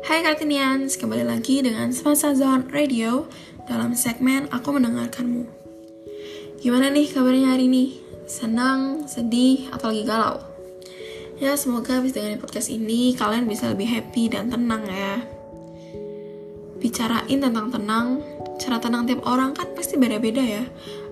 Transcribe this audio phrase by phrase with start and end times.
[0.00, 3.28] Hai Kartinians, kembali lagi dengan Semasa Zone Radio
[3.68, 5.44] dalam segmen Aku Mendengarkanmu.
[6.64, 8.00] Gimana nih kabarnya hari ini?
[8.24, 10.40] Senang, sedih, atau lagi galau?
[11.36, 15.20] Ya, semoga habis dengan podcast ini kalian bisa lebih happy dan tenang ya.
[16.80, 18.24] Bicarain tentang tenang,
[18.56, 20.64] cara tenang tiap orang kan pasti beda-beda ya.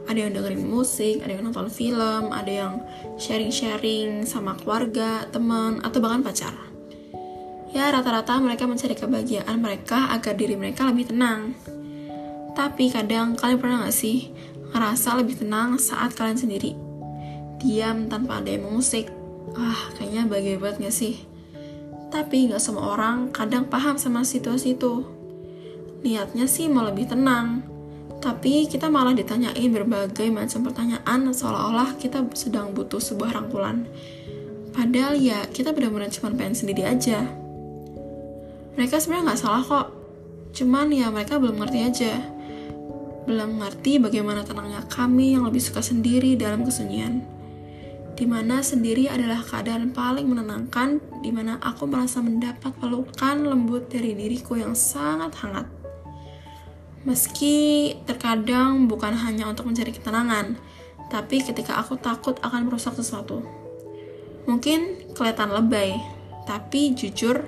[0.08, 2.80] Ada yang dengerin musik, ada yang nonton film, ada yang
[3.20, 6.70] sharing-sharing sama keluarga, teman, atau bahkan pacar
[7.70, 11.54] Ya, rata-rata mereka mencari kebahagiaan mereka agar diri mereka lebih tenang.
[12.58, 14.34] Tapi kadang kalian pernah gak sih
[14.74, 16.74] ngerasa lebih tenang saat kalian sendiri?
[17.62, 19.06] Diam tanpa ada yang mengusik.
[19.54, 21.14] Ah, kayaknya bahagia banget gak sih?
[22.10, 25.06] Tapi gak semua orang kadang paham sama situasi itu.
[26.02, 27.62] Niatnya sih mau lebih tenang.
[28.18, 33.86] Tapi kita malah ditanyain berbagai macam pertanyaan seolah-olah kita sedang butuh sebuah rangkulan.
[34.74, 37.39] Padahal ya kita benar-benar cuma pengen sendiri aja
[38.80, 39.86] mereka sebenarnya nggak salah kok.
[40.56, 42.16] Cuman ya mereka belum ngerti aja.
[43.28, 47.20] Belum ngerti bagaimana tenangnya kami yang lebih suka sendiri dalam kesunyian.
[48.16, 54.16] Di mana sendiri adalah keadaan paling menenangkan di mana aku merasa mendapat pelukan lembut dari
[54.16, 55.68] diriku yang sangat hangat.
[57.04, 60.56] Meski terkadang bukan hanya untuk mencari ketenangan
[61.12, 63.44] tapi ketika aku takut akan merusak sesuatu.
[64.48, 66.00] Mungkin kelihatan lebay
[66.48, 67.44] tapi jujur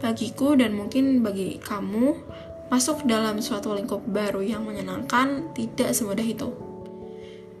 [0.00, 2.16] bagiku dan mungkin bagi kamu
[2.66, 6.50] masuk dalam suatu lingkup baru yang menyenangkan tidak semudah itu.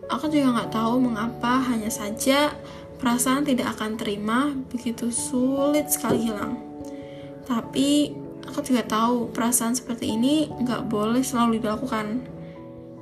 [0.06, 2.54] Aku juga nggak tahu mengapa hanya saja
[2.98, 6.58] perasaan tidak akan terima begitu sulit sekali hilang.
[7.46, 8.14] Tapi
[8.46, 12.22] aku juga tahu perasaan seperti ini nggak boleh selalu dilakukan.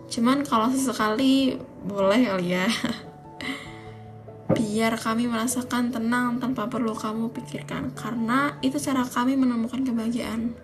[0.09, 2.69] Cuman kalau sesekali boleh kali ya.
[4.55, 7.93] biar kami merasakan tenang tanpa perlu kamu pikirkan.
[7.93, 10.55] Karena itu cara kami menemukan kebahagiaan.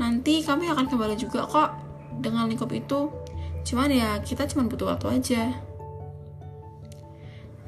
[0.00, 1.70] Nanti kami akan kembali juga kok
[2.24, 3.12] dengan lingkup itu.
[3.62, 5.42] Cuman ya kita cuma butuh waktu aja.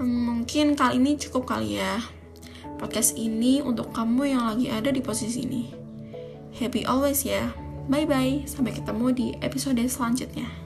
[0.01, 2.01] Mungkin kali ini cukup kali ya.
[2.81, 5.71] Podcast ini untuk kamu yang lagi ada di posisi ini.
[6.57, 7.53] Happy always ya.
[7.87, 10.64] Bye bye sampai ketemu di episode selanjutnya